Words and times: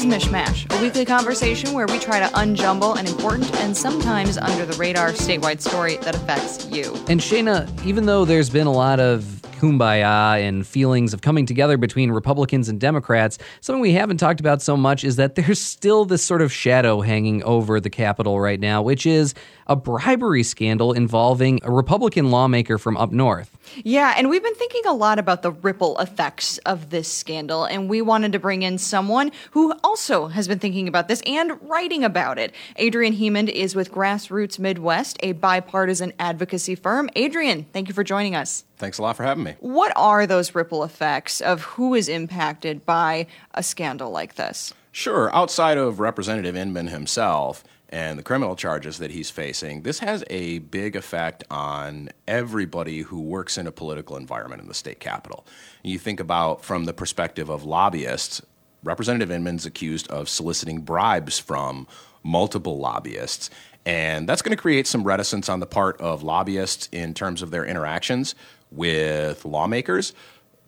is 0.00 0.06
Mishmash, 0.06 0.78
a 0.78 0.82
weekly 0.82 1.04
conversation 1.04 1.74
where 1.74 1.86
we 1.86 1.98
try 1.98 2.20
to 2.20 2.26
unjumble 2.34 2.96
an 2.96 3.06
important 3.06 3.52
and 3.56 3.76
sometimes 3.76 4.38
under 4.38 4.64
the 4.64 4.76
radar 4.78 5.10
statewide 5.10 5.60
story 5.60 5.96
that 5.98 6.14
affects 6.14 6.66
you. 6.70 6.96
And 7.08 7.20
Cheyna, 7.20 7.68
even 7.84 8.06
though 8.06 8.24
there's 8.24 8.50
been 8.50 8.66
a 8.66 8.72
lot 8.72 9.00
of 9.00 9.39
kumbaya 9.60 10.40
and 10.40 10.66
feelings 10.66 11.12
of 11.12 11.20
coming 11.20 11.44
together 11.44 11.76
between 11.76 12.10
Republicans 12.10 12.68
and 12.68 12.80
Democrats, 12.80 13.36
something 13.60 13.82
we 13.82 13.92
haven't 13.92 14.16
talked 14.16 14.40
about 14.40 14.62
so 14.62 14.76
much 14.76 15.04
is 15.04 15.16
that 15.16 15.34
there's 15.34 15.60
still 15.60 16.06
this 16.06 16.22
sort 16.22 16.40
of 16.40 16.50
shadow 16.50 17.02
hanging 17.02 17.42
over 17.42 17.78
the 17.78 17.90
Capitol 17.90 18.40
right 18.40 18.58
now, 18.58 18.80
which 18.80 19.04
is 19.04 19.34
a 19.66 19.76
bribery 19.76 20.42
scandal 20.42 20.92
involving 20.92 21.60
a 21.62 21.70
Republican 21.70 22.30
lawmaker 22.30 22.78
from 22.78 22.96
up 22.96 23.12
north. 23.12 23.56
Yeah, 23.84 24.14
and 24.16 24.30
we've 24.30 24.42
been 24.42 24.54
thinking 24.54 24.82
a 24.86 24.94
lot 24.94 25.18
about 25.18 25.42
the 25.42 25.52
ripple 25.52 25.98
effects 25.98 26.58
of 26.58 26.90
this 26.90 27.12
scandal, 27.12 27.64
and 27.64 27.88
we 27.88 28.00
wanted 28.02 28.32
to 28.32 28.38
bring 28.38 28.62
in 28.62 28.78
someone 28.78 29.30
who 29.50 29.74
also 29.84 30.28
has 30.28 30.48
been 30.48 30.58
thinking 30.58 30.88
about 30.88 31.06
this 31.06 31.22
and 31.26 31.60
writing 31.68 32.02
about 32.02 32.38
it. 32.38 32.54
Adrian 32.76 33.14
Hemond 33.14 33.50
is 33.50 33.76
with 33.76 33.92
Grassroots 33.92 34.58
Midwest, 34.58 35.18
a 35.22 35.32
bipartisan 35.32 36.14
advocacy 36.18 36.74
firm. 36.74 37.10
Adrian, 37.14 37.66
thank 37.72 37.88
you 37.88 37.94
for 37.94 38.02
joining 38.02 38.34
us. 38.34 38.64
Thanks 38.78 38.98
a 38.98 39.02
lot 39.02 39.16
for 39.16 39.24
having 39.24 39.44
me. 39.44 39.49
What 39.60 39.92
are 39.96 40.26
those 40.26 40.54
ripple 40.54 40.84
effects 40.84 41.40
of 41.40 41.62
who 41.62 41.94
is 41.94 42.08
impacted 42.08 42.86
by 42.86 43.26
a 43.54 43.62
scandal 43.62 44.10
like 44.10 44.36
this? 44.36 44.72
Sure. 44.92 45.34
Outside 45.34 45.78
of 45.78 46.00
Representative 46.00 46.56
Inman 46.56 46.88
himself, 46.88 47.64
and 47.90 48.18
the 48.18 48.22
criminal 48.22 48.54
charges 48.54 48.98
that 48.98 49.10
he's 49.10 49.30
facing, 49.30 49.82
this 49.82 49.98
has 49.98 50.24
a 50.30 50.60
big 50.60 50.94
effect 50.94 51.42
on 51.50 52.08
everybody 52.28 53.00
who 53.00 53.20
works 53.20 53.58
in 53.58 53.66
a 53.66 53.72
political 53.72 54.16
environment 54.16 54.62
in 54.62 54.68
the 54.68 54.74
state 54.74 55.00
capitol. 55.00 55.44
You 55.82 55.98
think 55.98 56.20
about 56.20 56.64
from 56.64 56.84
the 56.84 56.92
perspective 56.92 57.48
of 57.48 57.64
lobbyists, 57.64 58.42
Representative 58.82 59.30
Inman's 59.30 59.66
accused 59.66 60.08
of 60.08 60.28
soliciting 60.28 60.80
bribes 60.80 61.38
from 61.38 61.86
multiple 62.22 62.78
lobbyists. 62.78 63.50
And 63.86 64.28
that's 64.28 64.42
going 64.42 64.56
to 64.56 64.60
create 64.60 64.86
some 64.86 65.04
reticence 65.04 65.48
on 65.48 65.60
the 65.60 65.66
part 65.66 66.00
of 66.00 66.22
lobbyists 66.22 66.88
in 66.92 67.14
terms 67.14 67.42
of 67.42 67.50
their 67.50 67.64
interactions 67.64 68.34
with 68.70 69.44
lawmakers 69.44 70.12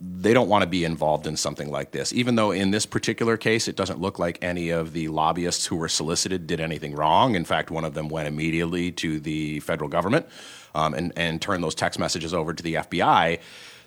they 0.03 0.35
don't 0.35 0.49
want 0.49 0.63
to 0.63 0.69
be 0.69 0.85
involved 0.85 1.27
in 1.27 1.37
something 1.37 1.71
like 1.71 1.93
this. 1.93 2.13
Even 2.13 2.35
though 2.35 2.51
in 2.51 2.73
this 2.73 2.87
particular 2.87 3.37
case, 3.37 3.69
it 3.69 3.77
doesn't 3.77 4.01
look 4.01 4.19
like 4.19 4.43
any 4.43 4.71
of 4.71 4.93
the 4.93 5.09
lobbyists 5.09 5.67
who 5.67 5.77
were 5.77 5.89
solicited 5.89 6.47
did 6.47 6.61
anything 6.61 6.95
wrong. 6.95 7.37
In 7.37 7.45
fact, 7.45 7.71
one 7.71 7.85
of 7.85 7.95
them 7.95 8.09
went 8.09 8.27
immediately 8.27 8.91
to 8.93 9.21
the 9.21 9.61
federal 9.61 9.89
government 9.89 10.27
um, 10.75 10.95
and, 10.95 11.13
and 11.17 11.41
turned 11.41 11.63
those 11.63 11.77
text 11.77 12.01
messages 12.01 12.35
over 12.35 12.53
to 12.53 12.63
the 12.63 12.75
FBI 12.75 13.39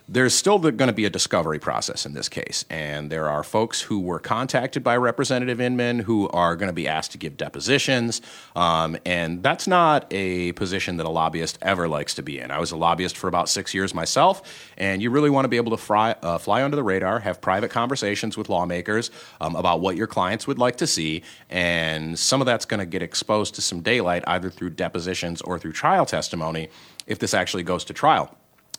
there's 0.08 0.36
still 0.36 0.59
going 0.59 0.88
to 0.88 0.94
be 0.94 1.06
a 1.06 1.09
discovery 1.09 1.58
process 1.58 2.06
in 2.06 2.14
this 2.14 2.30
case. 2.30 2.64
And 2.70 3.09
there 3.09 3.28
are 3.28 3.44
folks 3.44 3.81
who 3.81 4.00
were 4.00 4.20
contacted 4.20 4.84
by 4.84 4.97
Representative 4.97 5.59
Inman 5.59 6.00
who 6.00 6.30
are 6.30 6.56
going 6.56 6.67
to 6.67 6.73
be 6.73 6.88
asked 6.88 7.12
to 7.14 7.17
give 7.17 7.38
depositions. 7.38 8.22
Um, 8.56 8.97
and 9.06 9.42
that's 9.42 9.67
not 9.67 10.06
a 10.12 10.52
position 10.53 10.97
that 10.97 11.08
a 11.08 11.09
lobbyist 11.09 11.58
ever 11.62 11.88
likes 11.88 12.14
to 12.16 12.22
be 12.22 12.39
in. 12.39 12.52
I 12.52 12.59
was 12.59 12.72
a 12.72 12.78
lobbyist 12.78 13.17
for 13.17 13.28
about 13.28 13.50
six 13.50 13.73
years 13.73 13.94
myself, 13.94 14.72
and 14.78 15.02
you 15.02 15.09
really 15.09 15.30
want 15.30 15.45
to 15.45 15.50
be 15.50 15.58
able 15.58 15.72
to 15.72 15.78
fly, 15.78 16.16
uh, 16.22 16.38
fly 16.38 16.64
under 16.64 16.75
the 16.75 16.84
radar, 16.84 17.19
have 17.19 17.42
private 17.42 17.72
conversations 17.72 18.38
with 18.38 18.47
lawmakers 18.47 19.09
um, 19.42 19.56
about 19.56 19.80
what 19.80 19.95
your 19.95 20.08
clients 20.08 20.45
would 20.45 20.59
like 20.59 20.75
to 20.78 20.88
see. 20.88 21.23
And 21.50 22.17
some 22.19 22.42
of 22.42 22.45
that's 22.45 22.66
going 22.66 22.80
to 22.80 22.86
get 22.86 23.02
exposed 23.02 23.56
to 23.56 23.62
some 23.62 23.81
daylight 23.81 24.23
either 24.28 24.52
through 24.52 24.72
depositions 24.72 25.42
or 25.42 25.58
through 25.58 25.73
trial 25.73 26.06
testimony 26.06 26.69
if 27.08 27.19
this 27.19 27.34
actually 27.34 27.64
goes 27.64 27.86
to 27.86 27.94
trial. 27.94 28.36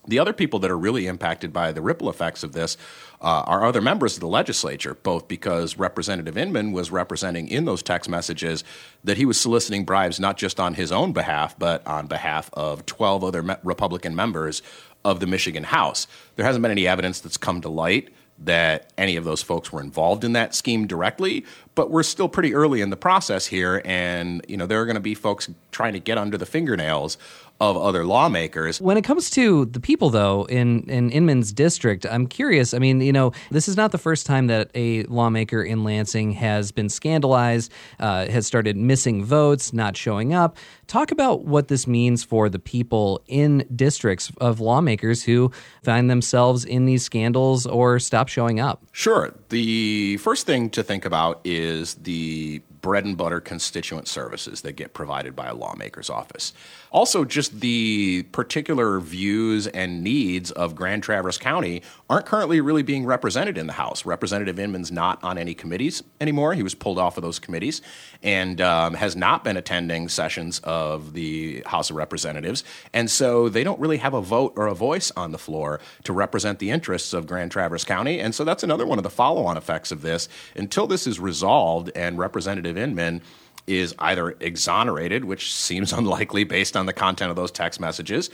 The 0.06 0.18
other 0.18 0.32
people 0.32 0.58
that 0.60 0.70
are 0.70 0.78
really 0.78 1.06
impacted 1.06 1.52
by 1.52 1.72
the 1.72 1.82
ripple 1.82 2.08
effects 2.08 2.42
of 2.42 2.52
this 2.52 2.76
uh, 3.20 3.42
are 3.46 3.64
other 3.64 3.80
members 3.80 4.14
of 4.14 4.20
the 4.20 4.28
legislature, 4.28 4.94
both 4.94 5.28
because 5.28 5.78
Representative 5.78 6.36
Inman 6.36 6.72
was 6.72 6.90
representing 6.90 7.48
in 7.48 7.64
those 7.64 7.82
text 7.82 8.08
messages 8.08 8.62
that 9.04 9.16
he 9.16 9.24
was 9.24 9.40
soliciting 9.40 9.84
bribes 9.84 10.20
not 10.20 10.36
just 10.36 10.60
on 10.60 10.74
his 10.74 10.92
own 10.92 11.12
behalf, 11.12 11.58
but 11.58 11.86
on 11.86 12.06
behalf 12.06 12.50
of 12.52 12.86
12 12.86 13.24
other 13.24 13.42
me- 13.42 13.54
Republican 13.62 14.14
members 14.14 14.62
of 15.04 15.20
the 15.20 15.26
Michigan 15.26 15.64
House. 15.64 16.06
There 16.36 16.44
hasn't 16.44 16.62
been 16.62 16.70
any 16.70 16.86
evidence 16.86 17.20
that's 17.20 17.36
come 17.36 17.60
to 17.62 17.68
light 17.68 18.12
that 18.38 18.92
any 18.98 19.16
of 19.16 19.24
those 19.24 19.42
folks 19.42 19.72
were 19.72 19.80
involved 19.80 20.24
in 20.24 20.32
that 20.34 20.54
scheme 20.54 20.86
directly, 20.86 21.44
but 21.74 21.90
we're 21.90 22.02
still 22.02 22.28
pretty 22.28 22.54
early 22.54 22.80
in 22.80 22.90
the 22.90 22.96
process 22.96 23.46
here, 23.46 23.82
and 23.84 24.44
you 24.48 24.56
know 24.56 24.66
there 24.66 24.80
are 24.80 24.86
going 24.86 24.94
to 24.96 25.00
be 25.00 25.14
folks 25.14 25.48
trying 25.70 25.92
to 25.92 26.00
get 26.00 26.18
under 26.18 26.36
the 26.36 26.46
fingernails 26.46 27.18
of 27.60 27.76
other 27.76 28.04
lawmakers. 28.04 28.80
When 28.80 28.96
it 28.96 29.02
comes 29.02 29.30
to 29.30 29.64
the 29.66 29.80
people, 29.80 30.10
though, 30.10 30.44
in, 30.44 30.82
in 30.90 31.10
Inman's 31.10 31.52
district, 31.52 32.04
I'm 32.04 32.26
curious. 32.26 32.74
I 32.74 32.78
mean, 32.78 33.00
you 33.00 33.12
know, 33.12 33.32
this 33.50 33.66
is 33.66 33.76
not 33.76 33.92
the 33.92 33.98
first 33.98 34.26
time 34.26 34.48
that 34.48 34.70
a 34.74 35.04
lawmaker 35.04 35.62
in 35.62 35.82
Lansing 35.82 36.32
has 36.32 36.70
been 36.70 36.90
scandalized, 36.90 37.72
uh, 37.98 38.26
has 38.26 38.46
started 38.46 38.76
missing 38.76 39.24
votes, 39.24 39.72
not 39.72 39.96
showing 39.96 40.34
up. 40.34 40.58
Talk 40.86 41.10
about 41.10 41.44
what 41.44 41.68
this 41.68 41.86
means 41.86 42.22
for 42.22 42.48
the 42.48 42.58
people 42.58 43.22
in 43.26 43.66
districts 43.74 44.30
of 44.38 44.60
lawmakers 44.60 45.22
who 45.24 45.50
find 45.82 46.10
themselves 46.10 46.64
in 46.64 46.84
these 46.84 47.02
scandals 47.02 47.66
or 47.66 47.98
stop 47.98 48.25
showing 48.26 48.60
up. 48.60 48.82
Sure. 48.92 49.34
The 49.48 50.16
first 50.18 50.46
thing 50.46 50.70
to 50.70 50.82
think 50.82 51.04
about 51.04 51.40
is 51.44 51.94
the 51.94 52.62
bread 52.86 53.04
and 53.04 53.16
butter 53.16 53.40
constituent 53.40 54.06
services 54.06 54.60
that 54.60 54.74
get 54.74 54.94
provided 54.94 55.34
by 55.34 55.48
a 55.48 55.54
lawmaker's 55.56 56.08
office. 56.08 56.52
Also, 56.92 57.24
just 57.24 57.58
the 57.58 58.22
particular 58.30 59.00
views 59.00 59.66
and 59.66 60.04
needs 60.04 60.52
of 60.52 60.76
Grand 60.76 61.02
Traverse 61.02 61.36
County 61.36 61.82
aren't 62.08 62.26
currently 62.26 62.60
really 62.60 62.84
being 62.84 63.04
represented 63.04 63.58
in 63.58 63.66
the 63.66 63.72
House. 63.72 64.06
Representative 64.06 64.60
Inman's 64.60 64.92
not 64.92 65.18
on 65.24 65.36
any 65.36 65.52
committees 65.52 66.04
anymore. 66.20 66.54
He 66.54 66.62
was 66.62 66.76
pulled 66.76 66.96
off 66.96 67.16
of 67.16 67.24
those 67.24 67.40
committees 67.40 67.82
and 68.22 68.60
um, 68.60 68.94
has 68.94 69.16
not 69.16 69.42
been 69.42 69.56
attending 69.56 70.08
sessions 70.08 70.60
of 70.60 71.12
the 71.12 71.64
House 71.66 71.90
of 71.90 71.96
Representatives. 71.96 72.62
And 72.92 73.10
so 73.10 73.48
they 73.48 73.64
don't 73.64 73.80
really 73.80 73.98
have 73.98 74.14
a 74.14 74.22
vote 74.22 74.52
or 74.54 74.68
a 74.68 74.74
voice 74.76 75.10
on 75.16 75.32
the 75.32 75.38
floor 75.38 75.80
to 76.04 76.12
represent 76.12 76.60
the 76.60 76.70
interests 76.70 77.12
of 77.12 77.26
Grand 77.26 77.50
Traverse 77.50 77.82
County. 77.82 78.20
And 78.20 78.32
so 78.32 78.44
that's 78.44 78.62
another 78.62 78.86
one 78.86 79.00
of 79.00 79.02
the 79.02 79.10
follow 79.10 79.44
on 79.44 79.56
effects 79.56 79.90
of 79.90 80.02
this. 80.02 80.28
Until 80.54 80.86
this 80.86 81.08
is 81.08 81.18
resolved 81.18 81.90
and 81.96 82.16
Representative 82.16 82.75
Inman 82.78 83.22
is 83.66 83.94
either 83.98 84.36
exonerated, 84.40 85.24
which 85.24 85.52
seems 85.52 85.92
unlikely 86.00 86.44
based 86.44 86.76
on 86.76 86.86
the 86.86 86.92
content 86.92 87.30
of 87.30 87.36
those 87.36 87.50
text 87.50 87.80
messages, 87.80 88.30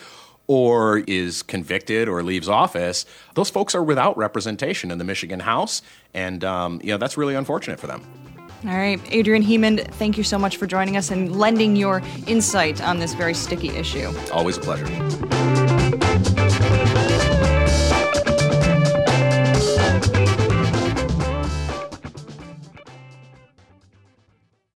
or 0.47 0.99
is 1.07 1.43
convicted 1.43 2.09
or 2.09 2.23
leaves 2.23 2.49
office, 2.49 3.07
those 3.35 3.49
folks 3.49 3.75
are 3.75 3.83
without 3.83 4.17
representation 4.17 4.91
in 4.91 4.99
the 4.99 5.05
Michigan 5.05 5.41
House, 5.41 5.83
and 6.15 6.45
um, 6.45 6.81
you 6.83 6.91
know 6.91 6.99
that's 6.99 7.17
really 7.17 7.35
unfortunate 7.35 7.79
for 7.79 7.87
them. 7.87 8.03
All 8.65 8.77
right, 8.77 9.01
Adrian 9.11 9.43
Hemond, 9.43 9.89
thank 9.95 10.17
you 10.17 10.23
so 10.23 10.39
much 10.39 10.57
for 10.57 10.67
joining 10.67 10.97
us 10.97 11.11
and 11.11 11.37
lending 11.37 11.75
your 11.75 12.01
insight 12.29 12.81
on 12.81 12.99
this 12.99 13.13
very 13.15 13.35
sticky 13.35 13.71
issue. 13.71 14.13
Always 14.33 14.57
a 14.57 14.61
pleasure. 14.61 15.52